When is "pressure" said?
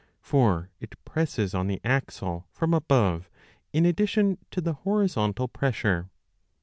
5.47-6.09